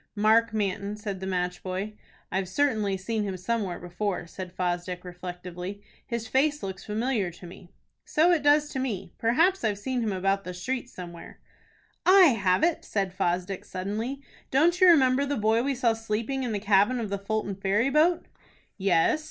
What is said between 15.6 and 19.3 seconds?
we saw sleeping in the cabin of the Fulton Ferry boat?" "Yes."